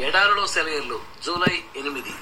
ఎడారిలో 0.00 0.46
సెలయర్లు 0.46 1.00
జూలై 1.26 1.62
ఎనిమిది. 1.76 2.12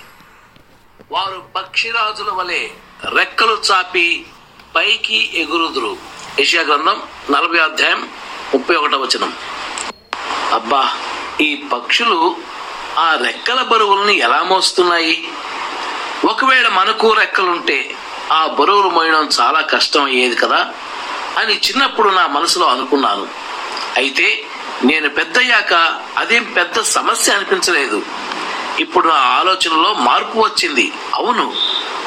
వారు 1.11 1.45
పక్షిరాజుల 1.57 2.31
వలె 2.31 2.69
రెక్కలు 3.05 3.63
చాపి 3.71 4.27
పైకి 4.77 5.41
ఎగురుదురు. 5.41 5.97
యెషయా 6.39 6.63
గ్రంథం 6.63 7.03
నలభై 7.31 7.59
అధ్యాయం 7.59 8.09
ముప్పై 8.55 8.77
ఒకటో 8.77 8.99
వచనం. 8.99 9.35
అబ్బా 10.53 10.93
ఈ 11.41 11.55
పక్షులు 11.73 12.37
ఆ 12.99 13.15
రెక్కల 13.15 13.63
బరువులను 13.63 14.11
ఎలా 14.11 14.43
మోస్తున్నాయి? 14.43 15.29
ఒకవేళ 16.25 16.69
మనకు 16.69 17.13
రెక్కలుంటే 17.13 17.95
ఆ 18.33 18.47
బరువులు 18.47 18.89
మోయడం 18.89 19.29
చాలా 19.41 19.61
కష్టం 19.61 20.05
అయ్యేది 20.05 20.37
కదా 20.37 20.75
అని 21.39 21.61
చిన్నప్పుడు 21.69 22.09
నా 22.09 22.27
మనసులో 22.27 22.67
అనుకున్నాను. 22.67 23.29
అయితే 23.97 24.46
నేను 24.85 25.09
పెద్దయ్యాక 25.09 25.75
అదేం 26.19 26.45
పెద్ద 26.45 26.81
సమస్య 26.81 27.33
అనిపించలేదు. 27.33 28.03
ఇప్పుడు 28.81 29.09
నా 29.09 29.15
ఆలోచనలో 29.15 29.95
మార్పు 29.95 30.39
వచ్చింది. 30.39 30.93
అవును 31.15 31.55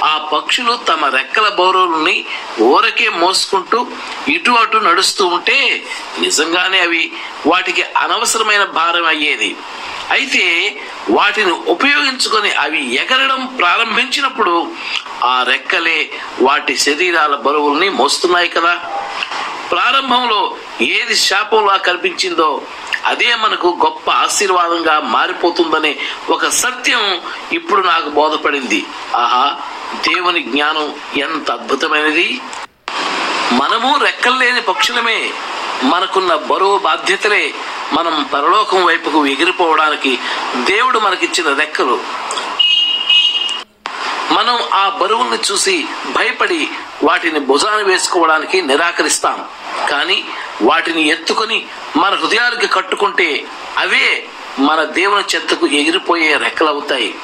ఆ 0.03 0.17
పక్షులు 0.17 0.79
తమ 0.87 1.05
రెక్కల 1.05 1.49
బౌరవుల్ని 1.49 2.25
ఊరకే 2.61 3.09
మోసుకుంటూ 3.09 3.87
ఇటు 4.27 4.51
అటు 4.51 4.77
నడుస్తూ 4.77 5.25
ఉంటే 5.25 5.85
నిజంగానే 6.19 6.79
అవి 6.79 7.11
వాటికి 7.45 7.83
అనవసరమైన 7.97 8.63
భారం 8.63 9.05
అయ్యేది. 9.05 9.55
అయితే 10.11 10.75
వాటిని 11.09 11.51
ఉపయోగించుకొని 11.51 12.51
అవి 12.51 12.95
ఎగరడం 12.95 13.45
ప్రారంభించినప్పుడు 13.45 14.71
ఆ 15.23 15.43
రెక్కలే 15.43 16.09
వాటి 16.41 16.77
శరీరాల 16.77 17.35
బరువుల్ని 17.35 17.89
మోస్తున్నాయి 17.89 18.49
కదా. 18.49 18.75
ప్రారంభంలో 19.71 20.55
ఏది 20.81 21.15
శాపంలా 21.15 21.77
కనిపించిందో 21.77 22.61
అదే 23.05 23.35
మనకు 23.35 23.77
గొప్ప 23.85 24.11
ఆశీర్వాదంగా 24.11 24.99
మారిపోతుందనే 24.99 25.97
ఒక 26.29 26.47
సత్యం 26.47 27.21
ఇప్పుడు 27.51 27.87
నాకు 27.87 28.09
బోధపడింది. 28.09 28.85
ఆహా 29.15 29.55
దేవుని 29.95 30.43
జ్ఞానం 30.43 30.95
ఎంత 31.17 31.51
అద్భుతమైనది. 31.51 32.41
మనము 33.51 33.97
రెక్కలు 33.97 34.35
లేని 34.35 34.61
పక్షులమే. 34.61 35.29
మనకున్న 35.83 36.35
బరువు 36.35 36.77
బాధ్యతలే 36.77 37.53
మనం 37.93 38.29
పరలోకం 38.33 38.85
వైపుకు 38.85 39.25
ఎగిరిపోవడానికి 39.25 40.19
దేవుడు 40.55 40.99
మనకిచ్చిన 40.99 41.53
రెక్కలు. 41.53 41.99
మనం 44.39 44.59
ఆ 44.73 44.89
బరువుల్ని 44.89 45.37
చూసి 45.51 45.85
భయపడి 46.15 46.69
వాటిని 47.03 47.39
భుజాన 47.39 47.75
వేసుకోవడానికి 47.75 48.61
నిరాకరిస్తాం. 48.61 49.45
కానీ 49.89 50.25
వాటిని 50.61 51.07
ఎత్తుకొని 51.07 51.65
మన 51.95 52.15
హృదయానికి 52.15 52.67
కట్టుకుంటే 52.67 53.45
అవే 53.77 54.25
మన 54.59 54.83
దేవుని 54.83 55.35
చెత్తకు 55.35 55.67
ఎగిరిపోయే 55.67 56.37
రెక్కలవుతాయి. 56.37 57.15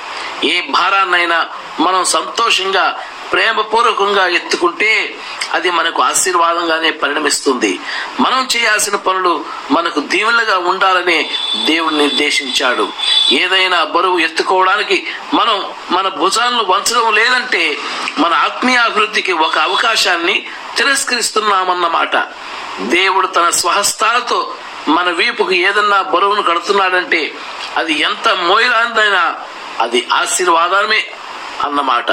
ఏ 0.44 0.62
భారాన్నైనా 0.62 1.48
మనం 1.80 2.06
సంతోషంగా 2.06 2.86
ప్రేమపూర్వకంగా 3.32 4.28
ఎత్తుకుంటే 4.28 5.16
అది 5.54 5.72
మనకు 5.72 6.04
ఆశీర్వాదంగానే 6.04 6.92
పరిణమిస్తుంది. 6.92 7.80
మనం 8.20 8.48
చేయాల్సిన 8.56 8.96
పనులు 8.96 9.46
మనకు 9.72 10.00
దీవులుగా 10.00 10.58
ఉండాలని 10.58 11.30
దేవుడు 11.66 11.96
నిర్దేశించాడు. 11.96 12.90
ఏదైనా 13.32 13.84
బరువు 13.84 14.20
ఎత్తుకోవడానికి 14.20 15.08
మనం 15.34 15.66
మన 15.92 16.08
భుజాలను 16.08 16.64
వంచడం 16.64 17.14
లేదంటే 17.14 17.78
మన 18.18 18.34
ఆత్మీయ 18.34 18.78
అభివృద్ధికి 18.78 19.32
ఒక 19.32 19.58
అవకాశాన్ని 19.58 20.46
తిరస్కరిస్తున్నామన్నమాట. 20.78 22.16
దేవుడు 22.80 23.28
తన 23.28 23.50
స్వహస్తాలతో 23.50 24.54
మన 24.88 25.10
వీపుకు 25.10 25.52
ఏదన్నా 25.52 26.02
బరువును 26.02 26.44
కడుతున్నాడంటే 26.44 27.34
అది 27.78 28.00
ఎంత 28.00 28.30
మోయలాందైనా 28.30 29.36
అది 29.80 30.08
ఆశీర్వాదమే 30.14 31.08
అన్నమాట. 31.64 32.12